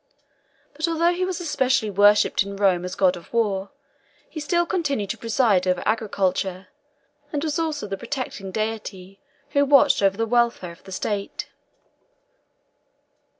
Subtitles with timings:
[0.73, 3.69] But although he was especially worshipped in Rome as god of war,
[4.27, 6.69] he still continued to preside over agriculture,
[7.31, 9.19] and was also the protecting deity
[9.49, 11.49] who watched over the welfare of the state.